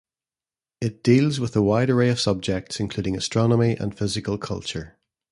[0.81, 4.97] It deals with a wide array of subjects including astronomy and physical culture.